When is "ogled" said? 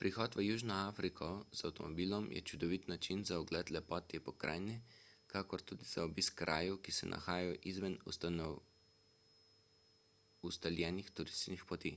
3.46-3.72